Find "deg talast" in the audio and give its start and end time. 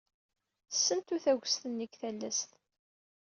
1.87-2.51